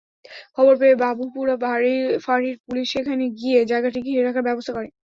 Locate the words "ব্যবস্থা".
4.47-4.73